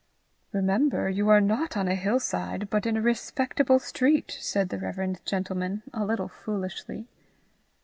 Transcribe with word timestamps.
"Remember, 0.51 1.11
you 1.11 1.29
are 1.29 1.39
not 1.39 1.77
on 1.77 1.87
a 1.87 1.93
hill 1.93 2.19
side, 2.19 2.71
but 2.71 2.87
in 2.87 2.97
a 2.97 3.01
respectable 3.03 3.77
street," 3.77 4.35
said 4.41 4.69
the 4.69 4.79
reverend 4.79 5.23
gentleman, 5.27 5.83
a 5.93 6.03
little 6.03 6.27
foolishly. 6.27 7.07